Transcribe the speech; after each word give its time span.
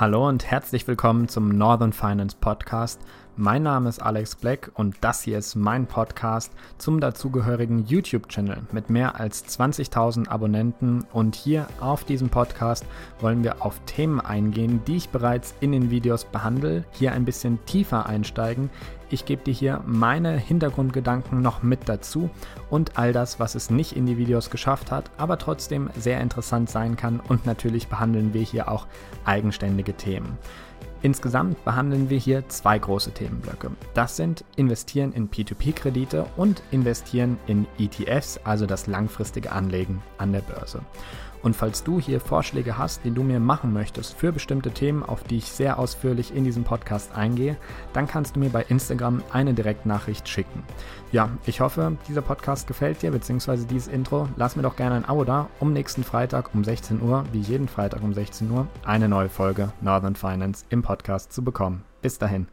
Hallo 0.00 0.26
und 0.26 0.50
herzlich 0.50 0.88
willkommen 0.88 1.28
zum 1.28 1.50
Northern 1.50 1.92
Finance 1.92 2.34
Podcast. 2.40 3.02
Mein 3.36 3.62
Name 3.62 3.88
ist 3.88 4.02
Alex 4.02 4.34
Black 4.34 4.72
und 4.74 4.96
das 5.00 5.22
hier 5.22 5.38
ist 5.38 5.54
mein 5.54 5.86
Podcast 5.86 6.52
zum 6.78 7.00
dazugehörigen 7.00 7.86
YouTube-Channel 7.86 8.58
mit 8.72 8.90
mehr 8.90 9.18
als 9.18 9.46
20.000 9.46 10.28
Abonnenten. 10.28 11.06
Und 11.12 11.36
hier 11.36 11.68
auf 11.80 12.04
diesem 12.04 12.28
Podcast 12.28 12.84
wollen 13.20 13.42
wir 13.44 13.64
auf 13.64 13.80
Themen 13.86 14.20
eingehen, 14.20 14.82
die 14.86 14.96
ich 14.96 15.08
bereits 15.10 15.54
in 15.60 15.72
den 15.72 15.90
Videos 15.90 16.24
behandle, 16.24 16.84
hier 16.90 17.12
ein 17.12 17.24
bisschen 17.24 17.64
tiefer 17.66 18.06
einsteigen. 18.06 18.68
Ich 19.10 19.24
gebe 19.24 19.44
dir 19.44 19.54
hier 19.54 19.82
meine 19.86 20.36
Hintergrundgedanken 20.36 21.40
noch 21.40 21.62
mit 21.62 21.88
dazu 21.88 22.30
und 22.68 22.98
all 22.98 23.12
das, 23.12 23.40
was 23.40 23.54
es 23.54 23.70
nicht 23.70 23.96
in 23.96 24.06
die 24.06 24.18
Videos 24.18 24.50
geschafft 24.50 24.90
hat, 24.90 25.10
aber 25.16 25.38
trotzdem 25.38 25.88
sehr 25.96 26.20
interessant 26.20 26.68
sein 26.68 26.96
kann. 26.96 27.20
Und 27.20 27.46
natürlich 27.46 27.88
behandeln 27.88 28.34
wir 28.34 28.42
hier 28.42 28.70
auch 28.70 28.86
eigenständige 29.24 29.94
Themen. 29.94 30.36
Insgesamt 31.02 31.64
behandeln 31.64 32.10
wir 32.10 32.18
hier 32.18 32.46
zwei 32.48 32.78
große 32.78 33.12
Themenblöcke. 33.12 33.70
Das 33.94 34.16
sind 34.16 34.44
Investieren 34.56 35.12
in 35.12 35.30
P2P-Kredite 35.30 36.26
und 36.36 36.62
Investieren 36.70 37.38
in 37.46 37.66
ETFs, 37.78 38.38
also 38.44 38.66
das 38.66 38.86
langfristige 38.86 39.50
Anlegen 39.52 40.02
an 40.18 40.32
der 40.32 40.42
Börse. 40.42 40.82
Und 41.42 41.56
falls 41.56 41.84
du 41.84 42.00
hier 42.00 42.20
Vorschläge 42.20 42.78
hast, 42.78 43.04
die 43.04 43.10
du 43.10 43.22
mir 43.22 43.40
machen 43.40 43.72
möchtest 43.72 44.14
für 44.14 44.32
bestimmte 44.32 44.70
Themen, 44.70 45.02
auf 45.02 45.22
die 45.24 45.38
ich 45.38 45.46
sehr 45.46 45.78
ausführlich 45.78 46.34
in 46.34 46.44
diesem 46.44 46.64
Podcast 46.64 47.14
eingehe, 47.14 47.56
dann 47.92 48.06
kannst 48.06 48.36
du 48.36 48.40
mir 48.40 48.50
bei 48.50 48.62
Instagram 48.62 49.22
eine 49.32 49.54
Direktnachricht 49.54 50.28
schicken. 50.28 50.62
Ja, 51.12 51.30
ich 51.46 51.60
hoffe, 51.60 51.96
dieser 52.08 52.22
Podcast 52.22 52.66
gefällt 52.66 53.02
dir, 53.02 53.10
beziehungsweise 53.10 53.66
dieses 53.66 53.88
Intro. 53.88 54.28
Lass 54.36 54.56
mir 54.56 54.62
doch 54.62 54.76
gerne 54.76 54.96
ein 54.96 55.04
Abo 55.04 55.24
da, 55.24 55.48
um 55.58 55.72
nächsten 55.72 56.04
Freitag 56.04 56.54
um 56.54 56.62
16 56.62 57.02
Uhr, 57.02 57.24
wie 57.32 57.40
jeden 57.40 57.68
Freitag 57.68 58.02
um 58.02 58.12
16 58.12 58.50
Uhr, 58.50 58.66
eine 58.84 59.08
neue 59.08 59.28
Folge 59.28 59.72
Northern 59.80 60.14
Finance 60.14 60.64
im 60.68 60.82
Podcast 60.82 61.32
zu 61.32 61.42
bekommen. 61.42 61.82
Bis 62.02 62.18
dahin. 62.18 62.50